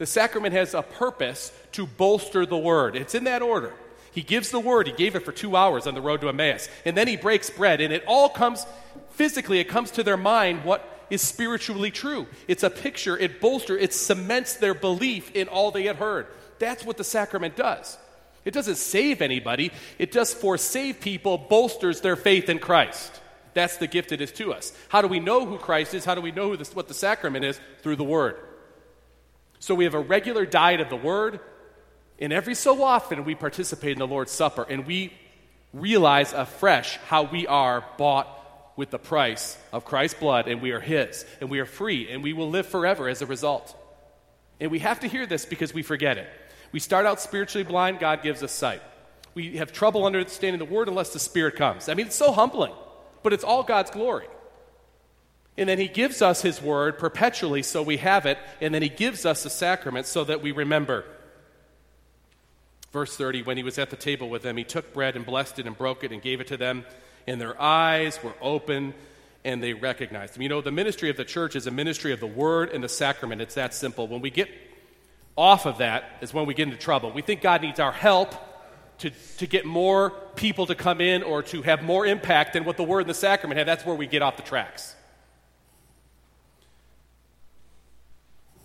[0.00, 2.96] the sacrament has a purpose to bolster the word.
[2.96, 3.74] It's in that order.
[4.12, 6.70] He gives the word, he gave it for two hours on the road to Emmaus,
[6.86, 8.66] and then he breaks bread, and it all comes
[9.10, 12.26] physically, it comes to their mind what is spiritually true.
[12.48, 16.26] It's a picture, it bolsters, it cements their belief in all they had heard.
[16.58, 17.98] That's what the sacrament does.
[18.44, 23.20] It doesn't save anybody, it just for save people bolsters their faith in Christ.
[23.52, 24.72] That's the gift it is to us.
[24.88, 26.04] How do we know who Christ is?
[26.04, 27.60] How do we know this, what the sacrament is?
[27.82, 28.36] Through the Word.
[29.58, 31.40] So we have a regular diet of the Word,
[32.18, 35.12] and every so often we participate in the Lord's Supper, and we
[35.74, 38.39] realize afresh how we are bought
[38.76, 42.22] with the price of Christ's blood, and we are His, and we are free, and
[42.22, 43.76] we will live forever as a result.
[44.60, 46.28] And we have to hear this because we forget it.
[46.72, 48.82] We start out spiritually blind, God gives us sight.
[49.34, 51.88] We have trouble understanding the Word unless the Spirit comes.
[51.88, 52.72] I mean, it's so humbling,
[53.22, 54.26] but it's all God's glory.
[55.56, 58.88] And then he gives us his word perpetually so we have it, and then he
[58.88, 61.04] gives us the sacrament so that we remember.
[62.92, 65.58] Verse 30 When he was at the table with them, he took bread and blessed
[65.58, 66.84] it and broke it and gave it to them,
[67.30, 68.92] and their eyes were open
[69.44, 70.42] and they recognized him.
[70.42, 72.88] You know, the ministry of the church is a ministry of the word and the
[72.88, 73.40] sacrament.
[73.40, 74.08] It's that simple.
[74.08, 74.48] When we get
[75.36, 77.12] off of that is when we get into trouble.
[77.12, 78.34] We think God needs our help
[78.98, 82.76] to, to get more people to come in or to have more impact than what
[82.76, 83.66] the word and the sacrament have.
[83.66, 84.96] That's where we get off the tracks.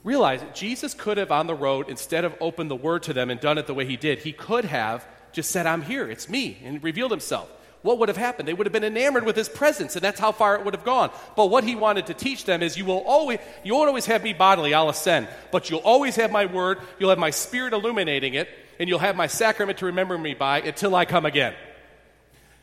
[0.04, 3.40] realize Jesus could have on the road, instead of opened the word to them and
[3.40, 6.60] done it the way he did, he could have just said, I'm here, it's me,
[6.64, 7.50] and revealed himself.
[7.86, 8.48] What would have happened?
[8.48, 10.84] They would have been enamored with his presence, and that's how far it would have
[10.84, 11.12] gone.
[11.36, 14.24] But what he wanted to teach them is you will always, you won't always have
[14.24, 18.34] me bodily, I'll ascend, but you'll always have my word, you'll have my spirit illuminating
[18.34, 21.54] it, and you'll have my sacrament to remember me by until I come again.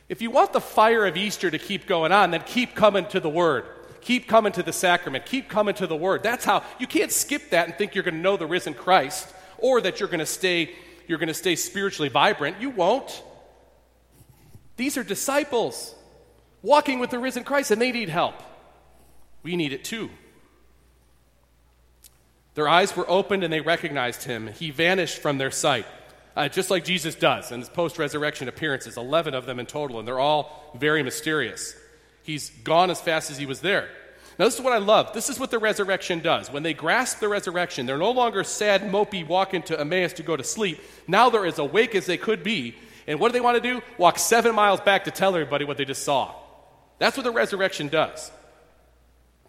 [0.08, 3.20] If you want the fire of Easter to keep going on, then keep coming to
[3.20, 3.64] the word.
[4.00, 5.24] Keep coming to the sacrament.
[5.24, 6.24] Keep coming to the word.
[6.24, 9.32] That's how you can't skip that and think you're going to know the risen Christ
[9.58, 10.74] or that you're going to stay
[11.06, 12.60] you're going to stay spiritually vibrant.
[12.60, 13.22] You won't.
[14.76, 15.94] These are disciples
[16.62, 18.34] walking with the risen Christ, and they need help.
[19.42, 20.10] We need it too.
[22.54, 24.48] Their eyes were opened and they recognized him.
[24.48, 25.86] He vanished from their sight,
[26.36, 29.98] uh, just like Jesus does in his post resurrection appearances 11 of them in total,
[29.98, 31.74] and they're all very mysterious.
[32.22, 33.88] He's gone as fast as he was there.
[34.38, 35.12] Now, this is what I love.
[35.12, 36.50] This is what the resurrection does.
[36.50, 40.36] When they grasp the resurrection, they're no longer sad, mopey, walking to Emmaus to go
[40.36, 40.80] to sleep.
[41.06, 42.74] Now they're as awake as they could be,
[43.06, 43.82] and what do they want to do?
[43.98, 46.34] Walk seven miles back to tell everybody what they just saw.
[46.98, 48.30] That's what the resurrection does.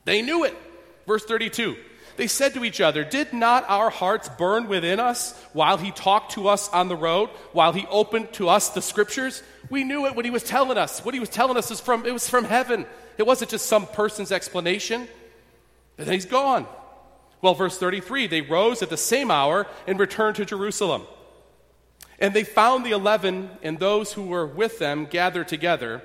[0.05, 0.57] They knew it.
[1.05, 1.75] Verse 32.
[2.15, 6.33] They said to each other, Did not our hearts burn within us while he talked
[6.33, 9.41] to us on the road, while he opened to us the scriptures?
[9.69, 11.03] We knew it when he was telling us.
[11.03, 12.85] What he was telling us is from it was from heaven.
[13.17, 15.07] It wasn't just some person's explanation.
[15.97, 16.67] And then he's gone.
[17.41, 21.03] Well, verse 33 they rose at the same hour and returned to Jerusalem.
[22.23, 26.01] And they found the eleven and those who were with them gathered together.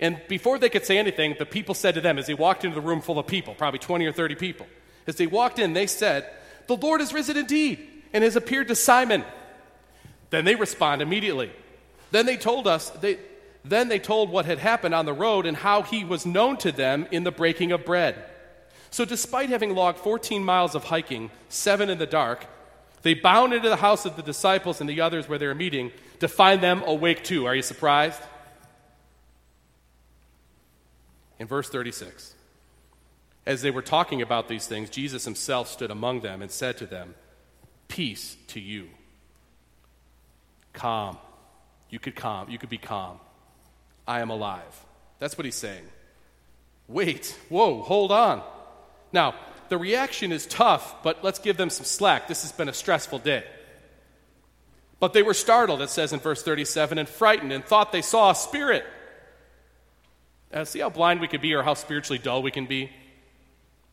[0.00, 2.74] And before they could say anything, the people said to them as they walked into
[2.74, 4.66] the room full of people, probably 20 or 30 people,
[5.06, 6.26] as they walked in, they said,
[6.68, 9.22] The Lord is risen indeed and has appeared to Simon.
[10.30, 11.52] Then they respond immediately.
[12.12, 13.18] Then they told us, they,
[13.62, 16.72] then they told what had happened on the road and how he was known to
[16.72, 18.16] them in the breaking of bread.
[18.88, 22.46] So, despite having logged 14 miles of hiking, seven in the dark,
[23.02, 25.92] they bound into the house of the disciples and the others where they were meeting
[26.20, 27.46] to find them awake too.
[27.46, 28.20] Are you surprised?
[31.38, 32.34] In verse 36,
[33.46, 36.86] as they were talking about these things, Jesus himself stood among them and said to
[36.86, 37.14] them,
[37.86, 38.88] Peace to you.
[40.72, 41.16] Calm.
[41.90, 42.50] You could calm.
[42.50, 43.18] You could be calm.
[44.06, 44.84] I am alive.
[45.18, 45.84] That's what he's saying.
[46.86, 47.38] Wait.
[47.48, 48.42] Whoa, hold on.
[49.12, 49.34] Now,
[49.68, 52.28] the reaction is tough, but let's give them some slack.
[52.28, 53.44] This has been a stressful day.
[55.00, 58.30] But they were startled, it says in verse 37, and frightened and thought they saw
[58.30, 58.84] a spirit.
[60.52, 62.90] Uh, see how blind we could be or how spiritually dull we can be?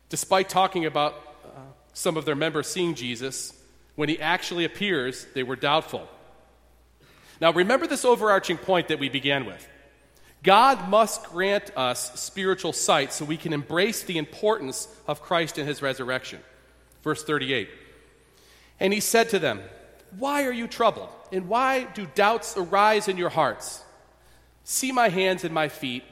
[0.09, 1.59] Despite talking about uh,
[1.93, 3.53] some of their members seeing Jesus,
[3.95, 6.07] when he actually appears, they were doubtful.
[7.41, 9.67] Now, remember this overarching point that we began with.
[10.45, 15.67] God must grant us spiritual sight so we can embrace the importance of Christ and
[15.67, 16.39] his resurrection.
[17.03, 17.67] Verse 38.
[18.79, 19.61] And he said to them,
[20.19, 21.09] Why are you troubled?
[21.31, 23.83] And why do doubts arise in your hearts?
[24.63, 26.03] See my hands and my feet,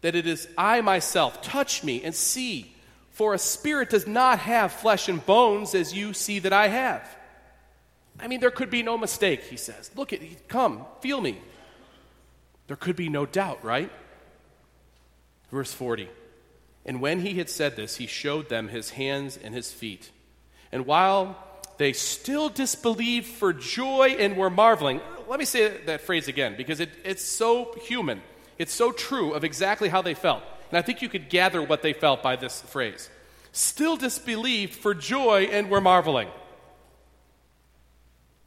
[0.00, 1.40] that it is I myself.
[1.40, 2.74] Touch me and see,
[3.12, 7.08] for a spirit does not have flesh and bones as you see that I have.
[8.18, 9.90] I mean, there could be no mistake, he says.
[9.94, 11.38] Look at, come, feel me.
[12.66, 13.90] There could be no doubt, right?
[15.50, 16.08] Verse 40.
[16.84, 20.10] And when he had said this, he showed them his hands and his feet.
[20.72, 21.36] And while
[21.78, 26.80] they still disbelieved for joy and were marveling, let me say that phrase again because
[26.80, 28.22] it, it's so human.
[28.58, 30.42] It's so true of exactly how they felt.
[30.70, 33.10] And I think you could gather what they felt by this phrase.
[33.52, 36.28] Still disbelieved for joy and were marveling.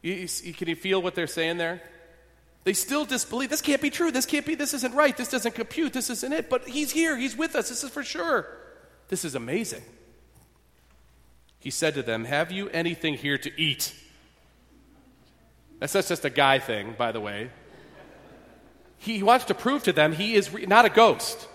[0.02, 1.82] You, you, can you feel what they're saying there?
[2.70, 3.50] They still disbelieve.
[3.50, 4.12] This can't be true.
[4.12, 4.54] This can't be.
[4.54, 5.16] This isn't right.
[5.16, 5.92] This doesn't compute.
[5.92, 6.48] This isn't it.
[6.48, 7.16] But he's here.
[7.16, 7.68] He's with us.
[7.68, 8.46] This is for sure.
[9.08, 9.82] This is amazing.
[11.58, 13.92] He said to them, Have you anything here to eat?
[15.80, 17.50] That's just a guy thing, by the way.
[18.98, 21.48] He wants to prove to them he is re- not a ghost.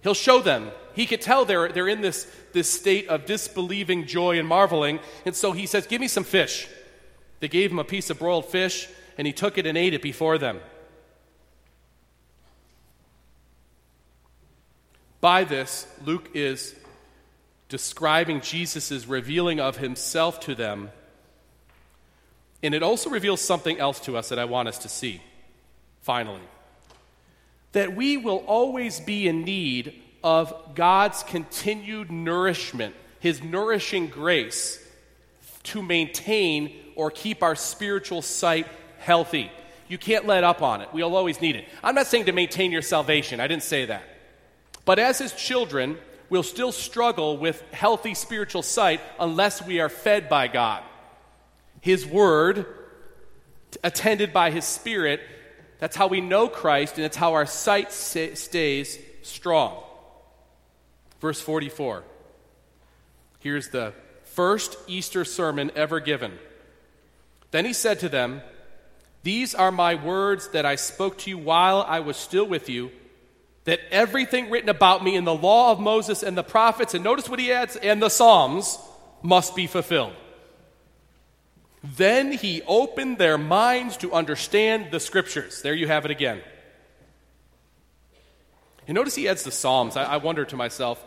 [0.00, 0.70] He'll show them.
[0.94, 5.00] He could tell they're, they're in this, this state of disbelieving joy and marveling.
[5.26, 6.66] And so he says, Give me some fish.
[7.40, 10.02] They gave him a piece of broiled fish and he took it and ate it
[10.02, 10.60] before them.
[15.20, 16.74] By this, Luke is
[17.68, 20.90] describing Jesus' revealing of himself to them.
[22.62, 25.20] And it also reveals something else to us that I want us to see,
[26.02, 26.40] finally.
[27.72, 34.84] That we will always be in need of God's continued nourishment, His nourishing grace,
[35.64, 38.66] to maintain or keep our spiritual sight
[39.06, 39.50] healthy.
[39.88, 40.88] You can't let up on it.
[40.92, 41.68] We'll always need it.
[41.82, 44.02] I'm not saying to maintain your salvation, I didn't say that.
[44.84, 45.96] But as his children,
[46.28, 50.82] we'll still struggle with healthy spiritual sight unless we are fed by God.
[51.80, 52.66] His word,
[53.84, 55.20] attended by his spirit,
[55.78, 59.82] That's how we know Christ, and it's how our sight stays strong.
[61.20, 62.02] Verse 44.
[63.40, 63.92] Here's the
[64.24, 66.38] first Easter sermon ever given.
[67.50, 68.42] Then he said to them,
[69.26, 72.92] These are my words that I spoke to you while I was still with you,
[73.64, 77.28] that everything written about me in the law of Moses and the prophets, and notice
[77.28, 78.78] what he adds, and the Psalms,
[79.22, 80.12] must be fulfilled.
[81.82, 85.60] Then he opened their minds to understand the scriptures.
[85.60, 86.40] There you have it again.
[88.86, 89.96] And notice he adds the Psalms.
[89.96, 91.04] I, I wonder to myself,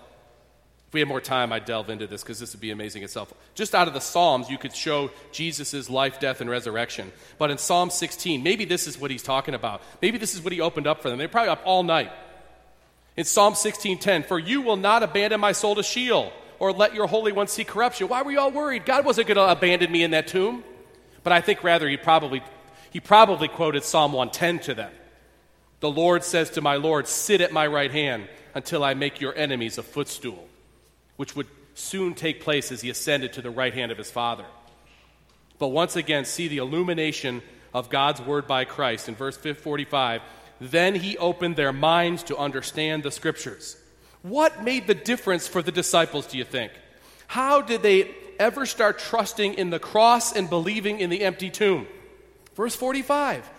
[0.90, 3.32] if we had more time, I'd delve into this because this would be amazing itself.
[3.54, 7.12] Just out of the Psalms, you could show Jesus' life, death, and resurrection.
[7.38, 9.84] But in Psalm 16, maybe this is what he's talking about.
[10.02, 11.20] Maybe this is what he opened up for them.
[11.20, 12.12] They're probably up all night.
[13.16, 17.06] In Psalm 16:10, "For you will not abandon my soul to Sheol, or let your
[17.06, 18.84] Holy One see corruption." Why were you all worried?
[18.88, 20.64] God wasn't going to abandon me in that tomb.
[21.24, 22.42] But I think rather he probably
[22.90, 24.92] he probably quoted Psalm 110 to them.
[25.82, 29.36] The Lord says to my Lord, Sit at my right hand until I make your
[29.36, 30.49] enemies a footstool,
[31.20, 34.46] which would soon take place as he ascended to the right hand of his Father.
[35.58, 37.42] But once again, see the illumination
[37.74, 40.22] of God's word by Christ in verse 45.
[40.62, 43.76] Then he opened their minds to understand the scriptures.
[44.22, 46.72] What made the difference for the disciples, do you think?
[47.28, 51.86] How did they ever start trusting in the cross and believing in the empty tomb?
[52.56, 53.50] Verse 45.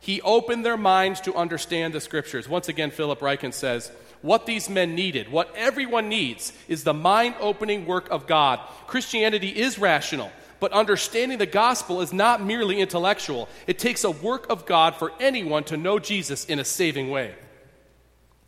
[0.00, 2.46] He opened their minds to understand the scriptures.
[2.46, 3.90] Once again, Philip Ryken says,
[4.22, 8.60] What these men needed, what everyone needs, is the mind opening work of God.
[8.86, 13.48] Christianity is rational, but understanding the gospel is not merely intellectual.
[13.66, 17.34] It takes a work of God for anyone to know Jesus in a saving way.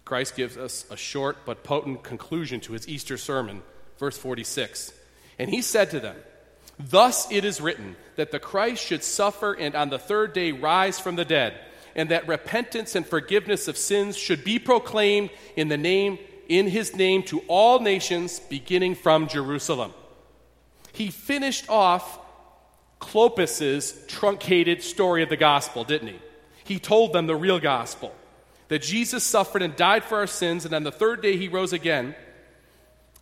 [0.04, 3.62] Christ gives us a short but potent conclusion to his Easter sermon,
[3.98, 4.92] verse 46.
[5.38, 6.16] And he said to them,
[6.78, 10.98] Thus it is written that the Christ should suffer and on the third day rise
[10.98, 11.54] from the dead,
[11.98, 16.18] and that repentance and forgiveness of sins should be proclaimed in the name
[16.48, 19.92] in his name to all nations beginning from Jerusalem.
[20.92, 22.18] He finished off
[23.00, 26.18] Cleopas's truncated story of the gospel, didn't he?
[26.64, 28.14] He told them the real gospel
[28.68, 31.74] that Jesus suffered and died for our sins, and on the third day he rose
[31.74, 32.14] again.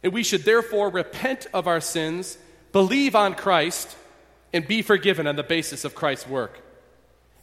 [0.03, 2.39] And we should therefore repent of our sins
[2.77, 3.97] believe on Christ,
[4.53, 6.61] and be forgiven on the basis of Christ's work.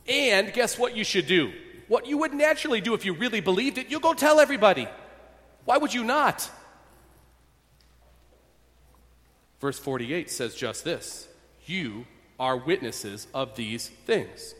[0.07, 1.53] And guess what you should do?
[1.87, 4.87] What you would naturally do if you really believed it, you'll go tell everybody.
[5.65, 6.49] Why would you not?
[9.61, 11.27] Verse 48 says just this
[11.65, 12.05] You
[12.39, 14.55] are witnesses of these things.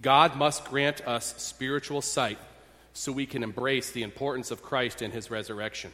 [0.00, 2.38] God must grant us spiritual sight
[2.92, 5.90] so we can embrace the importance of Christ and his resurrection.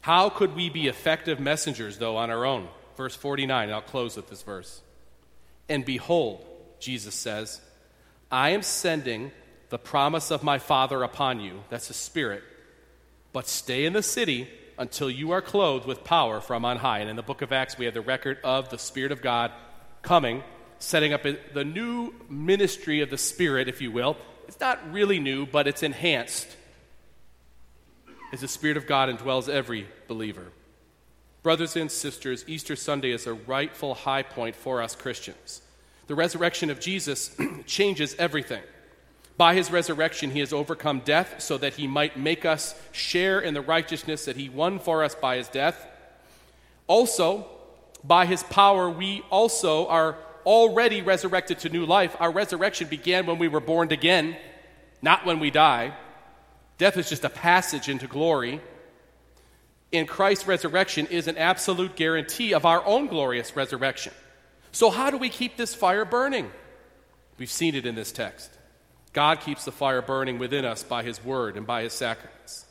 [0.00, 2.68] How could we be effective messengers, though, on our own?
[2.96, 4.80] Verse 49, I'll close with this verse.
[5.68, 6.44] And behold,
[6.80, 7.60] Jesus says,
[8.30, 9.30] I am sending
[9.70, 11.60] the promise of my Father upon you.
[11.70, 12.42] That's the Spirit.
[13.32, 14.48] But stay in the city
[14.78, 16.98] until you are clothed with power from on high.
[16.98, 19.52] And in the book of Acts, we have the record of the Spirit of God
[20.02, 20.42] coming,
[20.78, 24.16] setting up the new ministry of the Spirit, if you will.
[24.48, 26.48] It's not really new, but it's enhanced
[28.32, 30.48] as the Spirit of God indwells every believer.
[31.42, 35.62] Brothers and sisters, Easter Sunday is a rightful high point for us Christians.
[36.06, 37.36] The resurrection of Jesus
[37.66, 38.62] changes everything.
[39.36, 43.54] By his resurrection, he has overcome death so that he might make us share in
[43.54, 45.84] the righteousness that he won for us by his death.
[46.86, 47.46] Also,
[48.04, 52.16] by his power, we also are already resurrected to new life.
[52.20, 54.36] Our resurrection began when we were born again,
[55.00, 55.94] not when we die.
[56.78, 58.60] Death is just a passage into glory.
[59.92, 64.12] And Christ's resurrection is an absolute guarantee of our own glorious resurrection.
[64.72, 66.50] So, how do we keep this fire burning?
[67.38, 68.50] We've seen it in this text.
[69.12, 72.64] God keeps the fire burning within us by His word and by His sacraments.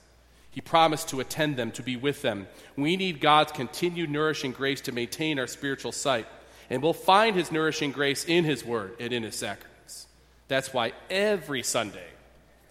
[0.49, 2.47] He promised to attend them, to be with them.
[2.75, 6.27] We need God's continued nourishing grace to maintain our spiritual sight.
[6.69, 10.07] And we'll find His nourishing grace in His word and in His sacraments.
[10.47, 12.07] That's why every Sunday,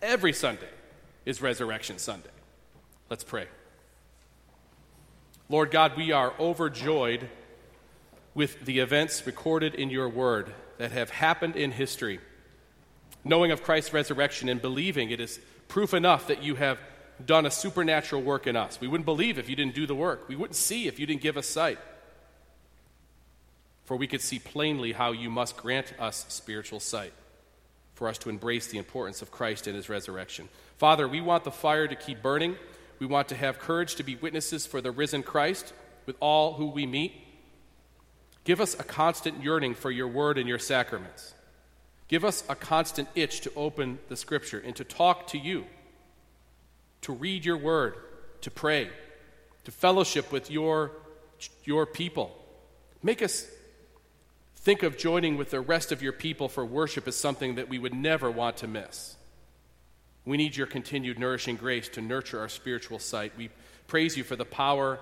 [0.02, 0.68] every Sunday,
[1.24, 2.30] is Resurrection Sunday.
[3.08, 3.46] Let's pray.
[5.50, 7.28] Lord God, we are overjoyed
[8.34, 12.20] with the events recorded in your word that have happened in history.
[13.24, 16.78] Knowing of Christ's resurrection and believing it is proof enough that you have
[17.26, 18.80] done a supernatural work in us.
[18.80, 21.20] We wouldn't believe if you didn't do the work, we wouldn't see if you didn't
[21.20, 21.80] give us sight.
[23.86, 27.12] For we could see plainly how you must grant us spiritual sight
[27.94, 30.48] for us to embrace the importance of Christ and his resurrection.
[30.78, 32.54] Father, we want the fire to keep burning.
[33.00, 35.72] We want to have courage to be witnesses for the risen Christ
[36.06, 37.14] with all who we meet.
[38.44, 41.34] Give us a constant yearning for your word and your sacraments.
[42.08, 45.64] Give us a constant itch to open the Scripture and to talk to you,
[47.02, 47.94] to read your word,
[48.42, 48.90] to pray,
[49.64, 50.92] to fellowship with your,
[51.64, 52.36] your people.
[53.02, 53.46] Make us
[54.56, 57.78] think of joining with the rest of your people for worship as something that we
[57.78, 59.16] would never want to miss.
[60.24, 63.32] We need your continued nourishing grace to nurture our spiritual sight.
[63.36, 63.50] We
[63.86, 65.00] praise you for the power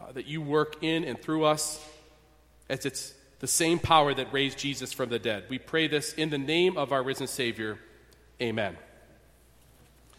[0.00, 1.84] uh, that you work in and through us
[2.68, 5.44] as it's the same power that raised Jesus from the dead.
[5.48, 7.78] We pray this in the name of our risen Savior.
[8.40, 8.76] Amen.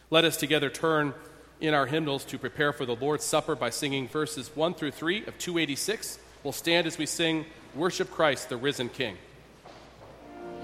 [0.09, 1.13] Let us together turn
[1.61, 5.25] in our hymnals to prepare for the Lord's Supper by singing verses 1 through 3
[5.25, 6.19] of 286.
[6.43, 9.17] We'll stand as we sing, Worship Christ, the risen King.